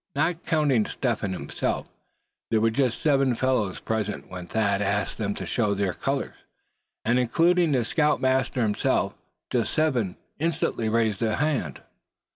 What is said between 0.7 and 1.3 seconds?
Step